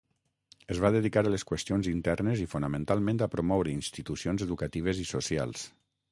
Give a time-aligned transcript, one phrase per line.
[0.75, 5.67] Es va dedicar a les qüestions internes i fonamentalment a promoure institucions educatives i socials.